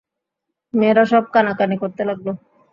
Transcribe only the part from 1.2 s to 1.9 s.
কানাকানি